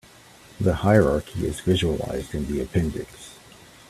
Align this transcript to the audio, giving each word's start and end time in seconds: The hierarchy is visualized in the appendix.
The 0.59 0.73
hierarchy 0.77 1.45
is 1.45 1.59
visualized 1.59 2.33
in 2.33 2.47
the 2.47 2.59
appendix. 2.59 3.35